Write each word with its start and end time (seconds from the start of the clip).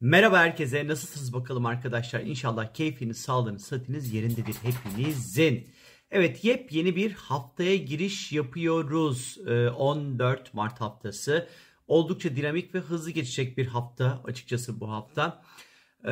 Merhaba 0.00 0.38
herkese. 0.38 0.86
Nasılsınız 0.88 1.32
bakalım 1.32 1.66
arkadaşlar? 1.66 2.20
İnşallah 2.20 2.74
keyfiniz, 2.74 3.20
sağlığınız, 3.20 3.64
sıhhatiniz 3.64 4.14
yerindedir 4.14 4.56
hepinizin. 4.62 5.68
Evet 6.10 6.44
yepyeni 6.44 6.96
bir 6.96 7.12
haftaya 7.12 7.76
giriş 7.76 8.32
yapıyoruz. 8.32 9.38
Ee, 9.46 9.68
14 9.68 10.54
Mart 10.54 10.80
haftası. 10.80 11.48
Oldukça 11.86 12.36
dinamik 12.36 12.74
ve 12.74 12.78
hızlı 12.78 13.10
geçecek 13.10 13.58
bir 13.58 13.66
hafta 13.66 14.22
açıkçası 14.24 14.80
bu 14.80 14.90
hafta. 14.90 15.42
Ee, 16.04 16.10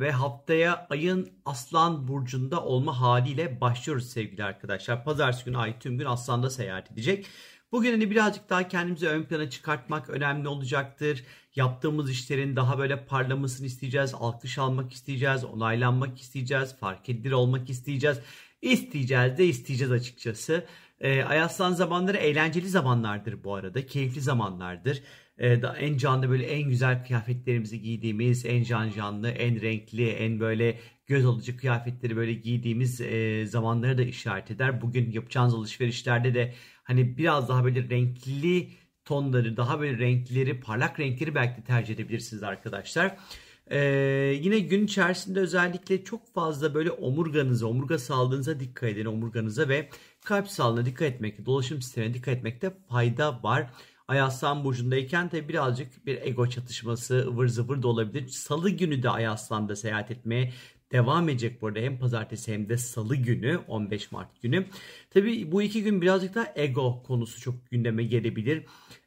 ve 0.00 0.10
haftaya 0.12 0.86
ayın 0.90 1.32
Aslan 1.44 2.08
Burcu'nda 2.08 2.64
olma 2.64 3.00
haliyle 3.00 3.60
başlıyoruz 3.60 4.10
sevgili 4.10 4.44
arkadaşlar. 4.44 5.04
Pazartesi 5.04 5.44
günü 5.44 5.58
ay 5.58 5.78
tüm 5.78 5.98
gün 5.98 6.06
Aslan'da 6.06 6.50
seyahat 6.50 6.92
edecek. 6.92 7.26
Bugün 7.74 7.90
hani 7.90 8.10
birazcık 8.10 8.50
daha 8.50 8.68
kendimizi 8.68 9.08
ön 9.08 9.22
plana 9.22 9.50
çıkartmak 9.50 10.10
önemli 10.10 10.48
olacaktır. 10.48 11.24
Yaptığımız 11.56 12.10
işlerin 12.10 12.56
daha 12.56 12.78
böyle 12.78 13.04
parlamasını 13.06 13.66
isteyeceğiz. 13.66 14.14
Alkış 14.14 14.58
almak 14.58 14.92
isteyeceğiz. 14.92 15.44
Onaylanmak 15.44 16.20
isteyeceğiz. 16.20 16.76
Fark 16.76 17.08
edilir 17.08 17.32
olmak 17.32 17.70
isteyeceğiz. 17.70 18.20
İsteyeceğiz 18.62 19.38
de 19.38 19.46
isteyeceğiz 19.46 19.92
açıkçası. 19.92 20.66
E, 21.00 21.22
Ayaslan 21.22 21.72
zamanları 21.72 22.16
eğlenceli 22.16 22.68
zamanlardır 22.68 23.44
bu 23.44 23.54
arada. 23.54 23.86
Keyifli 23.86 24.20
zamanlardır. 24.20 25.02
E, 25.38 25.62
da 25.62 25.76
en 25.76 25.96
canlı 25.96 26.30
böyle 26.30 26.46
en 26.46 26.68
güzel 26.68 27.04
kıyafetlerimizi 27.06 27.80
giydiğimiz, 27.82 28.46
en 28.46 28.62
can 28.62 28.90
canlı, 28.90 29.28
en 29.30 29.60
renkli, 29.60 30.08
en 30.10 30.40
böyle 30.40 30.78
göz 31.06 31.26
alıcı 31.26 31.56
kıyafetleri 31.56 32.16
böyle 32.16 32.32
giydiğimiz 32.34 33.00
e, 33.00 33.46
zamanları 33.46 33.98
da 33.98 34.02
işaret 34.02 34.50
eder. 34.50 34.82
Bugün 34.82 35.12
yapacağınız 35.12 35.54
alışverişlerde 35.54 36.34
de 36.34 36.54
hani 36.82 37.18
biraz 37.18 37.48
daha 37.48 37.64
böyle 37.64 37.88
renkli 37.90 38.68
tonları, 39.04 39.56
daha 39.56 39.80
böyle 39.80 39.98
renkleri, 39.98 40.60
parlak 40.60 41.00
renkleri 41.00 41.34
belki 41.34 41.62
de 41.62 41.64
tercih 41.64 41.94
edebilirsiniz 41.94 42.42
arkadaşlar. 42.42 43.16
Ee, 43.70 43.78
yine 44.40 44.58
gün 44.58 44.84
içerisinde 44.84 45.40
özellikle 45.40 46.04
çok 46.04 46.34
fazla 46.34 46.74
böyle 46.74 46.90
omurganıza, 46.90 47.66
omurga 47.66 47.98
sağlığınıza 47.98 48.60
dikkat 48.60 48.90
edin. 48.90 49.04
Omurganıza 49.04 49.68
ve 49.68 49.88
kalp 50.24 50.48
sağlığına 50.48 50.86
dikkat 50.86 51.08
etmekte, 51.08 51.46
dolaşım 51.46 51.82
sistemine 51.82 52.14
dikkat 52.14 52.36
etmekte 52.36 52.70
fayda 52.88 53.42
var. 53.42 53.70
Ay 54.08 54.20
Aslan 54.20 54.64
Burcu'ndayken 54.64 55.28
tabi 55.28 55.48
birazcık 55.48 56.06
bir 56.06 56.22
ego 56.22 56.46
çatışması 56.46 57.26
ıvır 57.28 57.48
zıvır 57.48 57.82
da 57.82 57.88
olabilir. 57.88 58.28
Salı 58.28 58.70
günü 58.70 59.02
de 59.02 59.10
Ay 59.10 59.26
Aslan'da 59.26 59.76
seyahat 59.76 60.10
etmeye 60.10 60.52
devam 60.92 61.28
edecek 61.28 61.62
bu 61.62 61.66
arada 61.66 61.78
hem 61.78 61.98
pazartesi 61.98 62.52
hem 62.52 62.68
de 62.68 62.78
salı 62.78 63.16
günü 63.16 63.60
15 63.68 64.12
Mart 64.12 64.42
günü. 64.42 64.66
Tabi 65.10 65.52
bu 65.52 65.62
iki 65.62 65.82
gün 65.82 66.02
birazcık 66.02 66.34
da 66.34 66.52
ego 66.56 67.02
konusu 67.02 67.40
çok 67.40 67.70
gündeme 67.70 68.04
gelebilir. 68.04 68.64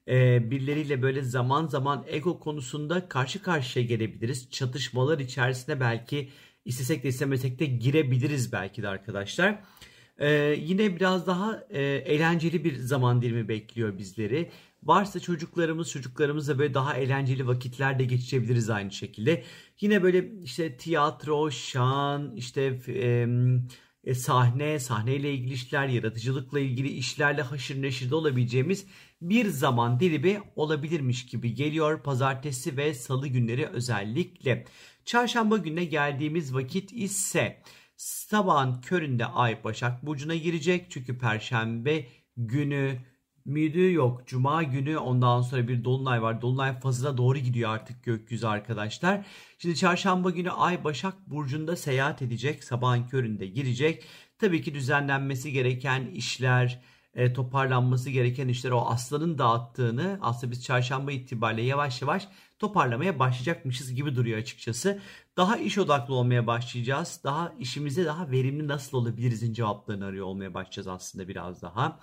Ee, 0.07 0.51
birileriyle 0.51 1.01
böyle 1.01 1.21
zaman 1.21 1.67
zaman 1.67 2.05
ego 2.07 2.39
konusunda 2.39 3.09
karşı 3.09 3.41
karşıya 3.41 3.85
gelebiliriz. 3.85 4.49
Çatışmalar 4.51 5.19
içerisinde 5.19 5.79
belki 5.79 6.29
istesek 6.65 7.03
de 7.03 7.07
istemesek 7.07 7.59
de 7.59 7.65
girebiliriz 7.65 8.51
belki 8.51 8.83
de 8.83 8.87
arkadaşlar. 8.87 9.63
Ee, 10.19 10.55
yine 10.59 10.95
biraz 10.95 11.27
daha 11.27 11.63
e, 11.69 11.81
eğlenceli 11.81 12.63
bir 12.63 12.75
zaman 12.75 13.21
dilimi 13.21 13.47
bekliyor 13.47 13.97
bizleri. 13.97 14.49
Varsa 14.83 15.19
çocuklarımız 15.19 15.91
çocuklarımızla 15.91 16.59
böyle 16.59 16.73
daha 16.73 16.93
eğlenceli 16.97 17.47
vakitler 17.47 17.99
de 17.99 18.05
geçirebiliriz 18.05 18.69
aynı 18.69 18.91
şekilde. 18.91 19.43
Yine 19.81 20.03
böyle 20.03 20.31
işte 20.43 20.77
tiyatro, 20.77 21.51
şan, 21.51 22.35
işte 22.35 22.79
e, 22.87 23.27
e, 24.07 24.15
sahne, 24.15 24.79
sahneyle 24.79 25.33
ilgili 25.33 25.53
işler, 25.53 25.87
yaratıcılıkla 25.87 26.59
ilgili 26.59 26.87
işlerle 26.87 27.41
haşır 27.41 27.81
neşirde 27.81 28.15
olabileceğimiz 28.15 28.85
bir 29.21 29.45
zaman 29.45 29.99
dilimi 29.99 30.41
olabilirmiş 30.55 31.25
gibi 31.25 31.53
geliyor 31.53 32.03
pazartesi 32.03 32.77
ve 32.77 32.93
salı 32.93 33.27
günleri 33.27 33.65
özellikle. 33.65 34.65
Çarşamba 35.05 35.57
gününe 35.57 35.85
geldiğimiz 35.85 36.53
vakit 36.53 36.93
ise 36.93 37.61
sabahın 37.97 38.81
köründe 38.81 39.25
ay 39.25 39.63
Başak 39.63 40.05
Burcu'na 40.05 40.35
girecek. 40.35 40.85
Çünkü 40.89 41.17
perşembe 41.17 42.05
günü 42.37 42.97
müydü 43.47 43.93
yok. 43.93 44.27
Cuma 44.27 44.63
günü 44.63 44.97
ondan 44.97 45.41
sonra 45.41 45.67
bir 45.67 45.83
dolunay 45.83 46.21
var. 46.21 46.41
Dolunay 46.41 46.79
fazına 46.79 47.17
doğru 47.17 47.37
gidiyor 47.37 47.69
artık 47.69 48.03
gökyüzü 48.03 48.47
arkadaşlar. 48.47 49.25
Şimdi 49.57 49.75
çarşamba 49.75 50.29
günü 50.29 50.51
Ay 50.51 50.83
Başak 50.83 51.29
Burcu'nda 51.29 51.75
seyahat 51.75 52.21
edecek. 52.21 52.63
Sabahın 52.63 53.07
köründe 53.07 53.47
girecek. 53.47 54.03
Tabii 54.39 54.61
ki 54.61 54.73
düzenlenmesi 54.73 55.51
gereken 55.51 56.05
işler, 56.05 56.81
e, 57.17 57.33
toparlanması 57.33 58.09
gereken 58.09 58.47
işler 58.47 58.71
o 58.71 58.81
aslanın 58.81 59.37
dağıttığını 59.37 60.19
aslında 60.21 60.51
biz 60.51 60.63
çarşamba 60.63 61.11
itibariyle 61.11 61.61
yavaş 61.61 62.01
yavaş 62.01 62.27
toparlamaya 62.59 63.19
başlayacakmışız 63.19 63.93
gibi 63.93 64.15
duruyor 64.15 64.37
açıkçası. 64.39 64.99
Daha 65.37 65.57
iş 65.57 65.77
odaklı 65.77 66.13
olmaya 66.13 66.47
başlayacağız. 66.47 67.21
Daha 67.23 67.53
işimize 67.59 68.05
daha 68.05 68.31
verimli 68.31 68.67
nasıl 68.67 68.97
olabilirizin 68.97 69.53
cevaplarını 69.53 70.05
arıyor 70.05 70.25
olmaya 70.25 70.53
başlayacağız 70.53 70.87
aslında 70.87 71.27
biraz 71.27 71.61
daha. 71.61 71.99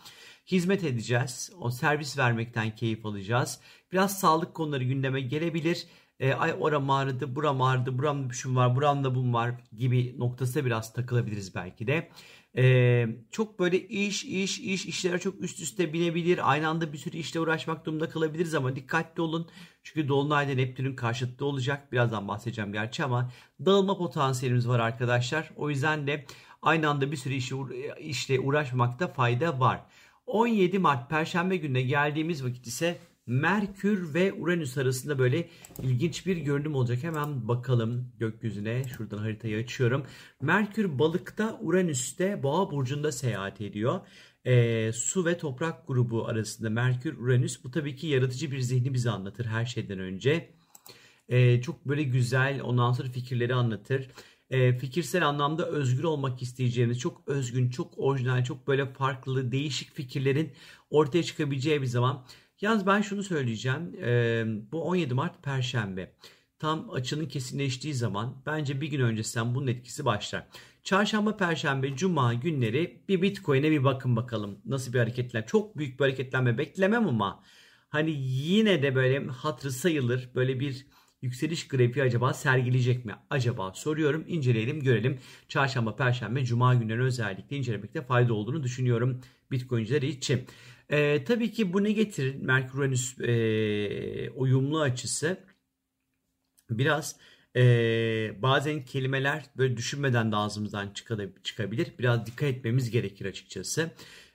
Hizmet 0.46 0.84
edeceğiz. 0.84 1.52
O 1.60 1.70
servis 1.70 2.18
vermekten 2.18 2.74
keyif 2.76 3.06
alacağız. 3.06 3.60
Biraz 3.92 4.20
sağlık 4.20 4.54
konuları 4.54 4.84
gündeme 4.84 5.20
gelebilir. 5.20 5.86
E, 6.20 6.32
ay 6.32 6.54
oram 6.60 6.90
ağrıdı, 6.90 7.36
buram 7.36 7.62
ağrıdı, 7.62 7.98
buramda 7.98 8.30
bir 8.30 8.34
şun 8.34 8.56
var, 8.56 8.76
buramda 8.76 9.14
bum 9.14 9.34
var 9.34 9.54
gibi 9.76 10.14
noktasına 10.18 10.64
biraz 10.64 10.92
takılabiliriz 10.92 11.54
belki 11.54 11.86
de. 11.86 12.10
Ee, 12.56 13.06
çok 13.30 13.58
böyle 13.58 13.88
iş 13.88 14.24
iş 14.24 14.58
iş 14.58 14.86
işlere 14.86 15.18
çok 15.18 15.40
üst 15.40 15.60
üste 15.60 15.92
binebilir. 15.92 16.50
Aynı 16.50 16.68
anda 16.68 16.92
bir 16.92 16.98
sürü 16.98 17.16
işle 17.16 17.40
uğraşmak 17.40 17.86
durumunda 17.86 18.08
kalabiliriz 18.08 18.54
ama 18.54 18.76
dikkatli 18.76 19.22
olun. 19.22 19.48
Çünkü 19.82 20.08
Dolunay'da 20.08 20.54
Neptün'ün 20.54 20.96
karşıtı 20.96 21.44
olacak. 21.44 21.92
Birazdan 21.92 22.28
bahsedeceğim 22.28 22.72
gerçi 22.72 23.04
ama 23.04 23.30
dağılma 23.66 23.98
potansiyelimiz 23.98 24.68
var 24.68 24.80
arkadaşlar. 24.80 25.50
O 25.56 25.70
yüzden 25.70 26.06
de 26.06 26.24
aynı 26.62 26.88
anda 26.88 27.12
bir 27.12 27.16
sürü 27.16 27.34
işi, 27.34 27.54
işle 28.00 28.40
uğraşmakta 28.40 29.08
fayda 29.08 29.60
var. 29.60 29.80
17 30.26 30.78
Mart 30.78 31.10
Perşembe 31.10 31.56
gününe 31.56 31.82
geldiğimiz 31.82 32.44
vakit 32.44 32.66
ise 32.66 32.98
Merkür 33.26 34.14
ve 34.14 34.32
Uranüs 34.32 34.78
arasında 34.78 35.18
böyle 35.18 35.48
ilginç 35.82 36.26
bir 36.26 36.36
görünüm 36.36 36.74
olacak. 36.74 37.02
Hemen 37.02 37.48
bakalım 37.48 38.12
gökyüzüne. 38.18 38.84
Şuradan 38.96 39.18
haritayı 39.18 39.58
açıyorum. 39.58 40.06
Merkür 40.40 40.98
balıkta, 40.98 41.58
Uranüs'te 41.60 42.42
boğa 42.42 42.70
burcunda 42.70 43.12
seyahat 43.12 43.60
ediyor. 43.60 44.00
E, 44.44 44.92
su 44.92 45.24
ve 45.24 45.38
toprak 45.38 45.86
grubu 45.86 46.26
arasında 46.26 46.70
Merkür, 46.70 47.18
Uranüs. 47.18 47.64
Bu 47.64 47.70
tabii 47.70 47.96
ki 47.96 48.06
yaratıcı 48.06 48.52
bir 48.52 48.60
zihni 48.60 48.94
bize 48.94 49.10
anlatır 49.10 49.44
her 49.46 49.66
şeyden 49.66 49.98
önce. 49.98 50.54
E, 51.28 51.60
çok 51.60 51.88
böyle 51.88 52.02
güzel 52.02 52.60
ondan 52.62 52.92
sonra 52.92 53.08
fikirleri 53.08 53.54
anlatır 53.54 54.10
e, 54.50 54.78
fikirsel 54.78 55.28
anlamda 55.28 55.66
özgür 55.66 56.04
olmak 56.04 56.42
isteyeceğimiz, 56.42 56.98
çok 56.98 57.28
özgün, 57.28 57.70
çok 57.70 57.98
orijinal, 57.98 58.44
çok 58.44 58.66
böyle 58.66 58.86
farklı, 58.92 59.52
değişik 59.52 59.94
fikirlerin 59.94 60.52
ortaya 60.90 61.22
çıkabileceği 61.22 61.82
bir 61.82 61.86
zaman. 61.86 62.24
Yalnız 62.64 62.86
ben 62.86 63.00
şunu 63.00 63.22
söyleyeceğim. 63.22 63.94
E, 64.04 64.44
bu 64.72 64.82
17 64.82 65.14
Mart 65.14 65.42
Perşembe. 65.42 66.14
Tam 66.58 66.90
açının 66.90 67.26
kesinleştiği 67.26 67.94
zaman 67.94 68.42
bence 68.46 68.80
bir 68.80 68.86
gün 68.86 69.00
öncesinden 69.00 69.54
bunun 69.54 69.66
etkisi 69.66 70.04
başlar. 70.04 70.46
Çarşamba, 70.82 71.36
Perşembe, 71.36 71.96
Cuma 71.96 72.34
günleri 72.34 73.04
bir 73.08 73.22
Bitcoin'e 73.22 73.70
bir 73.70 73.84
bakın 73.84 74.16
bakalım. 74.16 74.58
Nasıl 74.64 74.92
bir 74.92 74.98
hareketler. 74.98 75.46
Çok 75.46 75.78
büyük 75.78 76.00
bir 76.00 76.04
hareketlenme 76.04 76.58
beklemem 76.58 77.08
ama 77.08 77.42
hani 77.88 78.10
yine 78.20 78.82
de 78.82 78.94
böyle 78.94 79.26
hatırı 79.26 79.72
sayılır. 79.72 80.30
Böyle 80.34 80.60
bir 80.60 80.86
yükseliş 81.22 81.68
grafiği 81.68 82.04
acaba 82.04 82.32
sergileyecek 82.32 83.04
mi? 83.04 83.14
Acaba 83.30 83.72
soruyorum. 83.74 84.24
İnceleyelim 84.26 84.80
görelim. 84.80 85.18
Çarşamba, 85.48 85.96
Perşembe, 85.96 86.44
Cuma 86.44 86.74
günleri 86.74 87.02
özellikle 87.02 87.56
incelemekte 87.56 88.02
fayda 88.02 88.34
olduğunu 88.34 88.62
düşünüyorum 88.62 89.20
Bitcoin'ciler 89.50 90.02
için. 90.02 90.46
Ee, 90.90 91.24
tabii 91.24 91.52
ki 91.52 91.72
bu 91.72 91.84
ne 91.84 91.92
getirir? 91.92 92.34
Merkür-Uranüs 92.34 93.20
e, 93.20 94.30
uyumlu 94.30 94.80
açısı 94.80 95.38
biraz 96.70 97.16
e, 97.56 97.62
bazen 98.42 98.84
kelimeler 98.84 99.44
böyle 99.56 99.76
düşünmeden 99.76 100.32
de 100.32 100.36
ağzımızdan 100.36 100.90
çıkabilir. 101.42 101.92
Biraz 101.98 102.26
dikkat 102.26 102.48
etmemiz 102.48 102.90
gerekir 102.90 103.26
açıkçası. 103.26 103.90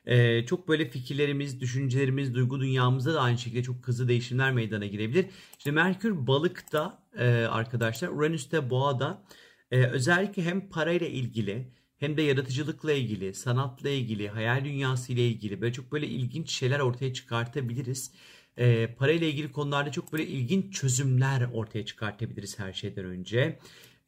Ee, 0.06 0.46
çok 0.46 0.68
böyle 0.68 0.90
fikirlerimiz, 0.90 1.62
düşüncelerimiz, 1.62 2.34
duygu 2.36 2.62
dünyamızda 2.62 3.14
da 3.14 3.22
aynı 3.22 3.38
şekilde 3.38 3.64
çok 3.64 3.88
hızlı 3.88 4.08
değişimler 4.08 4.52
meydana 4.52 4.86
girebilir. 4.86 5.26
İşte 5.58 5.72
Merkür 5.72 6.28
balıkta 6.28 7.04
e, 7.18 7.26
arkadaşlar, 7.30 8.08
Uranüs'te 8.08 8.70
boğada 8.70 9.24
e, 9.72 9.84
özellikle 9.86 10.44
hem 10.44 10.70
parayla 10.70 11.08
ilgili 11.08 11.74
hem 12.00 12.18
de 12.18 12.22
yaratıcılıkla 12.22 12.94
ilgili, 12.94 13.34
sanatla 13.34 13.90
ilgili, 13.90 14.30
hayal 14.30 14.66
dünyası 14.66 15.14
ile 15.14 15.28
ilgili 15.28 15.62
böyle 15.62 15.74
çok 15.74 15.92
böyle 15.92 16.08
ilginç 16.08 16.52
şeyler 16.52 16.80
ortaya 16.80 17.14
çıkartabiliriz. 17.14 18.12
E, 18.58 18.88
parayla 18.88 19.28
ilgili 19.28 19.52
konularda 19.52 19.92
çok 19.92 20.14
böyle 20.14 20.28
ilginç 20.28 20.74
çözümler 20.74 21.50
ortaya 21.54 21.86
çıkartabiliriz 21.86 22.60
her 22.60 22.74
şeyden 22.74 23.06
önce. 23.06 23.60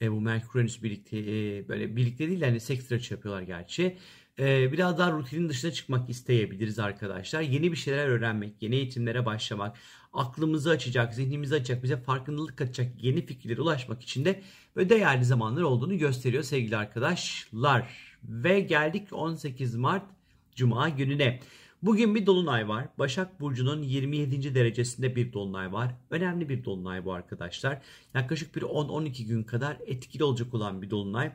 E, 0.01 0.11
bu 0.11 0.21
Merkür 0.21 0.59
Uranüs 0.59 0.83
birlikte 0.83 1.17
e, 1.17 1.67
böyle 1.67 1.95
birlikte 1.95 2.27
değil 2.27 2.41
de 2.41 2.45
hani 2.45 2.59
seks 2.59 2.91
açı 2.91 3.13
yapıyorlar 3.13 3.41
gerçi. 3.41 3.97
Ee, 4.39 4.71
biraz 4.71 4.97
daha 4.97 5.11
rutinin 5.11 5.49
dışına 5.49 5.71
çıkmak 5.71 6.09
isteyebiliriz 6.09 6.79
arkadaşlar. 6.79 7.41
Yeni 7.41 7.71
bir 7.71 7.77
şeyler 7.77 8.07
öğrenmek, 8.07 8.61
yeni 8.61 8.75
eğitimlere 8.75 9.25
başlamak, 9.25 9.77
aklımızı 10.13 10.69
açacak, 10.69 11.13
zihnimizi 11.13 11.55
açacak, 11.55 11.83
bize 11.83 11.97
farkındalık 11.97 12.57
katacak 12.57 13.03
yeni 13.03 13.25
fikirlere 13.25 13.61
ulaşmak 13.61 14.03
için 14.03 14.25
de 14.25 14.41
böyle 14.75 14.89
değerli 14.89 15.25
zamanlar 15.25 15.61
olduğunu 15.61 15.97
gösteriyor 15.97 16.43
sevgili 16.43 16.77
arkadaşlar. 16.77 17.89
Ve 18.23 18.59
geldik 18.59 19.07
18 19.11 19.75
Mart 19.75 20.03
Cuma 20.55 20.89
gününe. 20.89 21.39
Bugün 21.81 22.15
bir 22.15 22.25
dolunay 22.25 22.67
var. 22.67 22.87
Başak 22.99 23.39
Burcu'nun 23.39 23.81
27. 23.81 24.55
derecesinde 24.55 25.15
bir 25.15 25.33
dolunay 25.33 25.73
var. 25.73 25.95
Önemli 26.09 26.49
bir 26.49 26.65
dolunay 26.65 27.05
bu 27.05 27.13
arkadaşlar. 27.13 27.81
Yaklaşık 28.13 28.55
bir 28.55 28.61
10-12 28.61 29.25
gün 29.25 29.43
kadar 29.43 29.77
etkili 29.87 30.23
olacak 30.23 30.53
olan 30.53 30.81
bir 30.81 30.89
dolunay. 30.89 31.31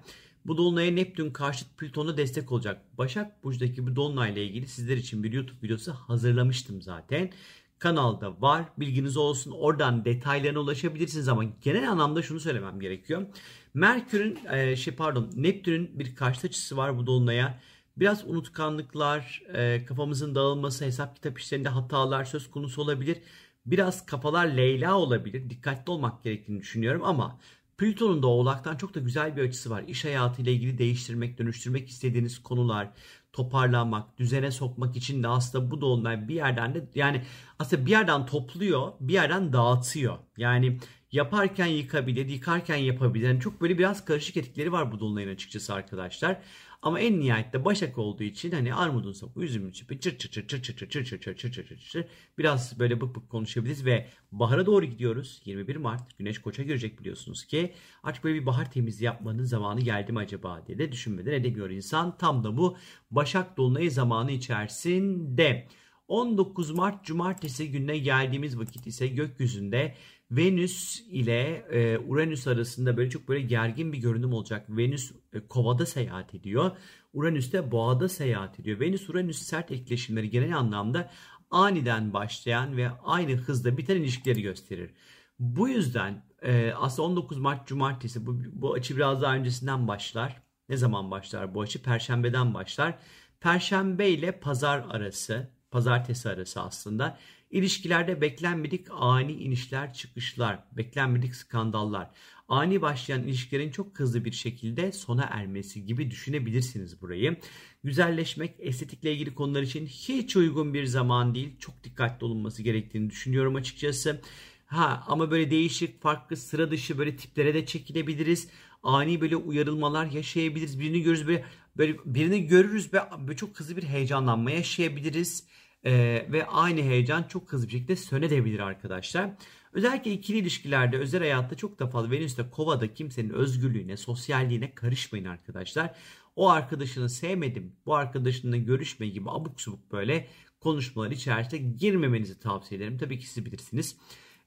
Bu 0.46 0.56
dolunaya 0.56 0.90
Neptün 0.90 1.31
karşıt 1.31 1.78
Plüton'a 1.78 2.17
destek 2.17 2.52
olacak. 2.52 2.82
Başak 2.99 3.44
Burcu'daki 3.44 3.87
bu 3.87 3.96
dolunayla 3.96 4.43
ilgili 4.43 4.67
sizler 4.67 4.96
için 4.96 5.23
bir 5.23 5.32
YouTube 5.32 5.62
videosu 5.62 5.93
hazırlamıştım 5.93 6.82
zaten. 6.82 7.31
Kanalda 7.78 8.40
var. 8.40 8.64
Bilginiz 8.78 9.17
olsun. 9.17 9.50
Oradan 9.50 10.05
detaylarına 10.05 10.58
ulaşabilirsiniz 10.61 11.28
ama 11.28 11.44
genel 11.44 11.90
anlamda 11.90 12.23
şunu 12.23 12.40
söylemem 12.40 12.81
gerekiyor. 12.81 13.26
Merkür'ün 13.75 14.38
e, 14.52 14.76
şey 14.76 14.94
pardon 14.94 15.31
Neptün'ün 15.34 15.99
bir 15.99 16.14
karşıt 16.14 16.44
açısı 16.44 16.76
var 16.76 16.99
bu 16.99 17.06
dolunaya. 17.06 17.61
Biraz 17.96 18.25
unutkanlıklar, 18.28 19.43
e, 19.55 19.84
kafamızın 19.84 20.34
dağılması, 20.34 20.84
hesap 20.84 21.17
kitap 21.17 21.38
işlerinde 21.38 21.69
hatalar 21.69 22.25
söz 22.25 22.50
konusu 22.50 22.82
olabilir. 22.82 23.19
Biraz 23.67 24.06
kafalar 24.06 24.46
Leyla 24.46 24.94
olabilir. 24.94 25.50
Dikkatli 25.50 25.90
olmak 25.90 26.25
gerektiğini 26.25 26.61
düşünüyorum 26.61 27.05
ama 27.05 27.38
Plüton'un 27.78 28.23
da 28.23 28.26
Oğlak'tan 28.26 28.76
çok 28.76 28.94
da 28.94 29.00
güzel 29.00 29.37
bir 29.37 29.43
açısı 29.43 29.70
var. 29.70 29.84
İş 29.88 30.05
hayatıyla 30.05 30.52
ilgili 30.52 30.78
değiştirmek, 30.78 31.38
dönüştürmek 31.38 31.88
istediğiniz 31.88 32.43
konular, 32.43 32.88
toparlanmak, 33.32 34.19
düzene 34.19 34.50
sokmak 34.50 34.96
için 34.96 35.23
de 35.23 35.28
aslında 35.28 35.70
bu 35.70 35.81
dolunay 35.81 36.28
bir 36.28 36.34
yerden 36.34 36.75
de 36.75 36.88
yani 36.94 37.23
aslında 37.58 37.87
bir 37.87 37.90
yerden 37.90 38.26
topluyor, 38.26 38.93
bir 39.00 39.12
yerden 39.12 39.52
dağıtıyor. 39.52 40.19
Yani 40.37 40.78
yaparken 41.12 41.67
yıkabilir, 41.67 42.28
yıkarken 42.28 42.76
yapabilir. 42.76 43.26
Yani 43.26 43.40
çok 43.40 43.61
böyle 43.61 43.78
biraz 43.78 44.05
karışık 44.05 44.37
etkileri 44.37 44.73
var 44.73 44.93
bu 44.93 45.00
dolunayın 45.00 45.28
açıkçası 45.28 45.75
arkadaşlar. 45.75 46.38
Ama 46.87 47.00
en 47.00 47.21
nihayette 47.21 47.65
Başak 47.65 47.99
olduğu 47.99 48.23
için 48.23 48.50
hani 48.50 48.75
armudun 48.75 49.12
sapı, 49.12 49.41
üzümün 49.41 49.73
çipi 49.73 50.00
çır 50.00 50.19
çır 50.19 50.31
çır 50.31 50.49
çır 50.49 50.62
çır 50.62 50.77
çır 50.77 50.88
çır 50.88 51.05
çır 51.05 51.21
çır 51.37 51.37
çır 51.37 51.67
çır 51.67 51.79
çır 51.79 52.05
biraz 52.38 52.79
böyle 52.79 53.00
bık 53.00 53.17
bık 53.17 53.29
konuşabiliriz 53.31 53.85
ve 53.85 54.09
bahara 54.33 54.67
doğru 54.67 54.85
gidiyoruz. 54.85 55.43
21 55.44 55.77
Mart 55.77 56.19
Güneş 56.19 56.38
Koç'a 56.38 56.62
girecek 56.62 57.00
biliyorsunuz 57.00 57.44
ki 57.44 57.75
artık 58.03 58.25
böyle 58.25 58.41
bir 58.41 58.47
bahar 58.47 58.71
temizliği 58.71 59.06
yapmanın 59.06 59.44
zamanı 59.44 59.81
geldi 59.81 60.12
mi 60.12 60.19
acaba 60.19 60.62
diye 60.67 60.79
de 60.79 60.93
düşünmeden 60.93 61.33
edemiyor 61.33 61.71
insan. 61.71 62.19
Tam 62.19 62.44
da 62.44 62.56
bu 62.56 62.77
Başak 63.11 63.56
Dolunayı 63.56 63.91
zamanı 63.91 64.33
içerisinde. 64.33 65.69
19 66.09 66.71
Mart 66.71 67.05
Cumartesi 67.05 67.71
gününe 67.71 67.99
geldiğimiz 67.99 68.59
vakit 68.59 68.87
ise 68.87 69.09
gökyüzünde 69.09 69.94
Venüs 70.31 71.00
ile 71.00 71.67
e, 71.70 71.99
Uranüs 71.99 72.46
arasında 72.46 72.96
böyle 72.96 73.11
çok 73.11 73.28
böyle 73.28 73.40
gergin 73.40 73.93
bir 73.93 73.99
görünüm 73.99 74.32
olacak. 74.32 74.67
Venüs 74.69 75.12
e, 75.32 75.40
kovada 75.49 75.87
seyahat 75.87 76.34
ediyor. 76.34 76.70
Uranüs 77.12 77.52
de 77.52 77.70
boğada 77.70 78.08
seyahat 78.08 78.61
ediyor. 78.61 78.81
Venüs-Uranüs 78.81 79.38
sert 79.38 79.73
etkileşimleri 79.73 80.31
genel 80.31 80.56
anlamda 80.56 81.11
aniden 81.50 82.12
başlayan 82.12 82.76
ve 82.76 82.90
aynı 83.05 83.32
hızda 83.32 83.76
biten 83.76 83.96
ilişkileri 83.96 84.43
gösterir. 84.43 84.90
Bu 85.38 85.69
yüzden 85.69 86.25
e, 86.43 86.73
aslında 86.76 87.08
19 87.08 87.38
Mart 87.38 87.67
Cumartesi 87.67 88.26
bu, 88.26 88.37
bu 88.52 88.73
açı 88.75 88.96
biraz 88.96 89.23
daha 89.23 89.34
öncesinden 89.34 89.88
başlar. 89.88 90.43
Ne 90.69 90.76
zaman 90.76 91.11
başlar 91.11 91.55
bu 91.55 91.61
açı? 91.61 91.82
Perşembeden 91.82 92.55
başlar. 92.55 92.99
Perşembe 93.40 94.08
ile 94.08 94.40
pazar 94.40 94.78
arası, 94.90 95.50
pazartesi 95.70 96.28
arası 96.28 96.61
aslında 96.61 97.19
İlişkilerde 97.50 98.20
beklenmedik 98.20 98.87
ani 98.90 99.32
inişler 99.32 99.94
çıkışlar, 99.94 100.64
beklenmedik 100.72 101.34
skandallar, 101.34 102.10
ani 102.48 102.82
başlayan 102.82 103.22
ilişkilerin 103.22 103.70
çok 103.70 104.00
hızlı 104.00 104.25
bir 104.25 104.32
şekilde 104.32 104.93
sona 104.93 105.22
ermesi 105.31 105.87
gibi 105.87 106.10
düşünebilirsiniz 106.10 107.02
burayı. 107.02 107.37
Güzelleşmek, 107.84 108.54
estetikle 108.58 109.12
ilgili 109.12 109.34
konular 109.34 109.62
için 109.62 109.87
hiç 109.87 110.37
uygun 110.37 110.75
bir 110.75 110.87
zaman 110.87 111.34
değil. 111.34 111.58
Çok 111.58 111.84
dikkatli 111.84 112.25
olunması 112.25 112.62
gerektiğini 112.62 113.10
düşünüyorum 113.10 113.54
açıkçası. 113.54 114.20
Ha 114.66 115.04
ama 115.06 115.31
böyle 115.31 115.50
değişik, 115.50 116.02
farklı, 116.02 116.37
sıra 116.37 116.70
dışı 116.70 116.99
böyle 116.99 117.16
tiplere 117.16 117.54
de 117.54 117.66
çekilebiliriz. 117.66 118.49
Ani 118.82 119.20
böyle 119.20 119.37
uyarılmalar 119.37 120.06
yaşayabiliriz. 120.06 120.81
Birini 120.81 121.02
görürüz 121.02 121.26
böyle, 121.26 121.44
böyle 121.76 121.96
birini 122.04 122.46
görürüz 122.46 122.90
ve 122.92 123.37
çok 123.37 123.60
hızlı 123.60 123.76
bir 123.76 123.82
heyecanlanma 123.82 124.50
yaşayabiliriz. 124.50 125.46
Ee, 125.87 126.27
ve 126.33 126.47
aynı 126.47 126.81
heyecan 126.81 127.23
çok 127.23 127.53
hızlı 127.53 127.67
bir 127.67 127.73
şekilde 127.73 127.97
sönedebilir 127.97 128.59
arkadaşlar. 128.59 129.31
Özellikle 129.73 130.12
ikili 130.12 130.38
ilişkilerde, 130.38 130.99
özel 130.99 131.21
hayatta 131.21 131.56
çok 131.56 131.79
da 131.79 131.87
fazla 131.87 132.11
Venüs'te 132.11 132.50
kovada 132.50 132.94
kimsenin 132.94 133.31
özgürlüğüne, 133.31 133.97
sosyalliğine 133.97 134.75
karışmayın 134.75 135.25
arkadaşlar. 135.25 135.94
O 136.37 136.50
arkadaşını 136.50 137.11
sevmedim, 137.11 137.73
bu 137.87 137.94
arkadaşınla 137.94 138.56
görüşme 138.56 139.09
gibi 139.09 139.31
abuk 139.31 139.61
subuk 139.61 139.93
böyle 139.93 140.27
konuşmalar 140.61 141.11
içerisinde 141.11 141.59
girmemenizi 141.59 142.41
tavsiye 142.41 142.81
ederim. 142.81 142.99
Tabii 142.99 143.19
ki 143.19 143.29
siz 143.29 143.47
bilirsiniz. 143.47 143.97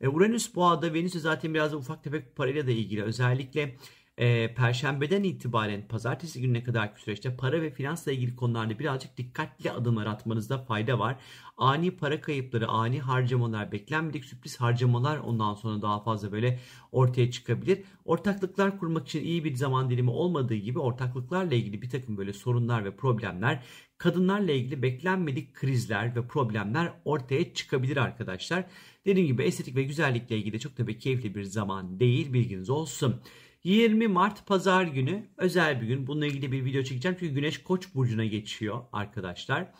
Ee, 0.01 0.07
Uranüs 0.07 0.55
boğada, 0.55 0.93
Venüs 0.93 1.13
zaten 1.13 1.53
biraz 1.53 1.71
da 1.71 1.77
ufak 1.77 2.03
tefek 2.03 2.35
parayla 2.35 2.67
da 2.67 2.71
ilgili. 2.71 3.03
Özellikle 3.03 3.75
e, 4.19 4.53
Perşembeden 4.53 5.23
itibaren 5.23 5.87
pazartesi 5.87 6.41
gününe 6.41 6.63
kadarki 6.63 7.01
süreçte 7.01 7.35
para 7.35 7.61
ve 7.61 7.71
finansla 7.71 8.11
ilgili 8.11 8.35
konularda 8.35 8.79
birazcık 8.79 9.17
dikkatli 9.17 9.71
adımlar 9.71 10.05
atmanızda 10.05 10.57
fayda 10.57 10.99
var. 10.99 11.15
Ani 11.57 11.91
para 11.91 12.21
kayıpları, 12.21 12.67
ani 12.67 12.99
harcamalar, 12.99 13.71
beklenmedik 13.71 14.25
sürpriz 14.25 14.57
harcamalar 14.61 15.17
ondan 15.17 15.53
sonra 15.53 15.81
daha 15.81 16.03
fazla 16.03 16.31
böyle 16.31 16.59
ortaya 16.91 17.31
çıkabilir. 17.31 17.83
Ortaklıklar 18.05 18.79
kurmak 18.79 19.07
için 19.07 19.23
iyi 19.23 19.43
bir 19.43 19.55
zaman 19.55 19.89
dilimi 19.89 20.09
olmadığı 20.09 20.55
gibi 20.55 20.79
ortaklıklarla 20.79 21.55
ilgili 21.55 21.81
bir 21.81 21.89
takım 21.89 22.17
böyle 22.17 22.33
sorunlar 22.33 22.85
ve 22.85 22.95
problemler, 22.95 23.63
kadınlarla 23.97 24.51
ilgili 24.51 24.81
beklenmedik 24.81 25.53
krizler 25.53 26.15
ve 26.15 26.27
problemler 26.27 26.93
ortaya 27.05 27.53
çıkabilir 27.53 27.97
arkadaşlar. 27.97 28.65
Dediğim 29.05 29.27
gibi 29.27 29.43
estetik 29.43 29.75
ve 29.75 29.83
güzellikle 29.83 30.37
ilgili 30.37 30.59
çok 30.59 30.75
tabii 30.75 30.99
keyifli 30.99 31.35
bir 31.35 31.43
zaman 31.43 31.99
değil 31.99 32.33
bilginiz 32.33 32.69
olsun. 32.69 33.21
20 33.63 34.07
Mart 34.07 34.45
pazar 34.45 34.83
günü 34.83 35.29
özel 35.37 35.81
bir 35.81 35.87
gün. 35.87 36.07
Bununla 36.07 36.25
ilgili 36.25 36.51
bir 36.51 36.65
video 36.65 36.83
çekeceğim. 36.83 37.17
Çünkü 37.19 37.33
Güneş 37.33 37.63
Koç 37.63 37.95
burcuna 37.95 38.25
geçiyor 38.25 38.85
arkadaşlar. 38.93 39.73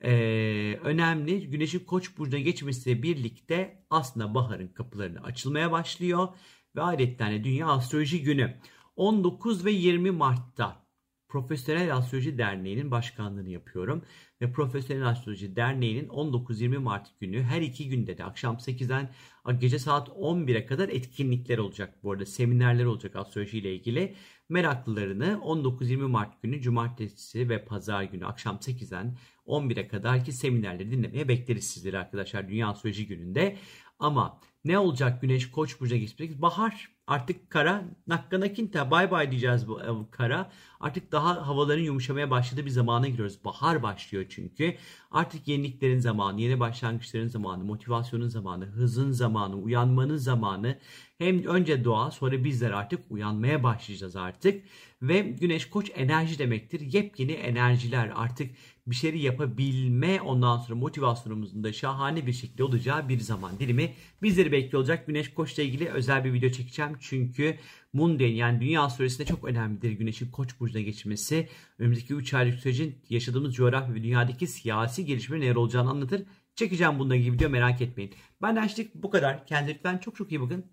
Ee, 0.00 0.78
önemli. 0.82 1.50
Güneşin 1.50 1.80
Koç 1.80 2.18
burcuna 2.18 2.40
geçmesiyle 2.40 3.02
birlikte 3.02 3.86
aslında 3.90 4.34
baharın 4.34 4.68
kapılarını 4.68 5.22
açılmaya 5.22 5.72
başlıyor. 5.72 6.28
Ve 6.76 6.82
ayrıca 6.82 7.44
Dünya 7.44 7.66
Astroloji 7.66 8.22
Günü 8.22 8.56
19 8.96 9.64
ve 9.64 9.70
20 9.70 10.10
Mart'ta 10.10 10.85
Profesyonel 11.28 11.96
Astroloji 11.96 12.38
Derneği'nin 12.38 12.90
başkanlığını 12.90 13.50
yapıyorum. 13.50 14.02
Ve 14.40 14.52
Profesyonel 14.52 15.08
Astroloji 15.08 15.56
Derneği'nin 15.56 16.08
19-20 16.08 16.78
Mart 16.78 17.20
günü 17.20 17.42
her 17.42 17.60
iki 17.62 17.88
günde 17.88 18.18
de 18.18 18.24
akşam 18.24 18.56
8'den 18.56 19.10
gece 19.58 19.78
saat 19.78 20.08
11'e 20.08 20.66
kadar 20.66 20.88
etkinlikler 20.88 21.58
olacak. 21.58 21.94
Bu 22.02 22.12
arada 22.12 22.26
seminerler 22.26 22.84
olacak 22.84 23.16
astroloji 23.16 23.58
ile 23.58 23.74
ilgili. 23.74 24.14
Meraklılarını 24.48 25.40
19-20 25.44 25.96
Mart 25.96 26.42
günü 26.42 26.60
cumartesi 26.60 27.48
ve 27.48 27.64
pazar 27.64 28.02
günü 28.02 28.26
akşam 28.26 28.56
8'den 28.56 29.16
11'e 29.46 29.88
kadar 29.88 30.24
ki 30.24 30.32
seminerleri 30.32 30.90
dinlemeye 30.90 31.28
bekleriz 31.28 31.64
sizleri 31.68 31.98
arkadaşlar 31.98 32.48
Dünya 32.48 32.68
Astroloji 32.68 33.06
gününde. 33.06 33.56
Ama 33.98 34.40
ne 34.66 34.78
olacak 34.78 35.22
Güneş 35.22 35.50
Koç 35.50 35.80
burcuna 35.80 35.98
geçecek? 35.98 36.42
Bahar 36.42 36.88
artık 37.06 37.50
kara 37.50 37.84
nakkana 38.06 38.52
kinta 38.52 38.90
bay 38.90 39.10
bay 39.10 39.30
diyeceğiz 39.30 39.68
bu 39.68 39.80
e, 39.80 39.86
kara. 40.10 40.50
Artık 40.80 41.12
daha 41.12 41.46
havaların 41.46 41.82
yumuşamaya 41.82 42.30
başladığı 42.30 42.64
bir 42.64 42.70
zamana 42.70 43.08
giriyoruz. 43.08 43.44
Bahar 43.44 43.82
başlıyor 43.82 44.24
çünkü. 44.28 44.76
Artık 45.10 45.48
yeniliklerin 45.48 45.98
zamanı, 45.98 46.40
yeni 46.40 46.60
başlangıçların 46.60 47.28
zamanı, 47.28 47.64
motivasyonun 47.64 48.28
zamanı, 48.28 48.64
hızın 48.64 49.10
zamanı, 49.10 49.56
uyanmanın 49.56 50.16
zamanı. 50.16 50.78
Hem 51.18 51.44
önce 51.44 51.84
doğa 51.84 52.10
sonra 52.10 52.44
bizler 52.44 52.70
artık 52.70 53.00
uyanmaya 53.10 53.62
başlayacağız 53.62 54.16
artık. 54.16 54.64
Ve 55.02 55.20
güneş 55.20 55.70
koç 55.70 55.90
enerji 55.94 56.38
demektir. 56.38 56.80
Yepyeni 56.80 57.32
enerjiler 57.32 58.12
artık 58.14 58.50
bir 58.86 58.94
şeyleri 58.94 59.22
yapabilme 59.22 60.20
ondan 60.20 60.58
sonra 60.58 60.78
motivasyonumuzun 60.78 61.64
da 61.64 61.72
şahane 61.72 62.26
bir 62.26 62.32
şekilde 62.32 62.64
olacağı 62.64 63.08
bir 63.08 63.20
zaman 63.20 63.58
dilimi 63.58 63.94
bizleri 64.22 64.52
bekliyor 64.56 64.80
olacak. 64.80 65.06
Güneş 65.06 65.34
Koç'la 65.34 65.62
ilgili 65.62 65.88
özel 65.88 66.24
bir 66.24 66.32
video 66.32 66.50
çekeceğim. 66.50 66.92
Çünkü 67.00 67.56
Mundane 67.92 68.30
yani 68.30 68.60
dünya 68.60 68.82
astrolojisinde 68.82 69.26
çok 69.26 69.44
önemlidir 69.44 69.90
Güneş'in 69.90 70.30
Koç 70.30 70.60
burcuna 70.60 70.82
geçmesi. 70.82 71.48
Önümüzdeki 71.78 72.14
3 72.14 72.34
aylık 72.34 72.54
sürecin 72.54 72.98
yaşadığımız 73.08 73.54
coğrafya 73.54 73.94
ve 73.94 74.02
dünyadaki 74.02 74.46
siyasi 74.46 75.04
gelişmenin 75.04 75.42
neler 75.42 75.56
olacağını 75.56 75.90
anlatır. 75.90 76.22
Çekeceğim 76.54 76.98
bununla 76.98 77.16
ilgili 77.16 77.32
video 77.32 77.50
merak 77.50 77.82
etmeyin. 77.82 78.12
Ben 78.42 78.56
açtık 78.56 78.94
bu 78.94 79.10
kadar. 79.10 79.46
Kendinize 79.46 79.74
lütfen 79.74 79.98
çok 79.98 80.16
çok 80.16 80.32
iyi 80.32 80.40
bakın. 80.40 80.64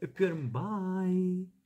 Öpüyorum. 0.00 0.54
Bye. 0.54 1.57